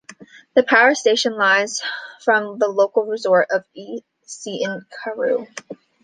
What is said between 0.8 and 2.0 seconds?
station lies